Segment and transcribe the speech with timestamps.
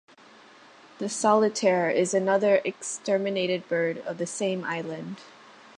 [0.97, 5.17] The solitaire is another exterminated bird of the same island.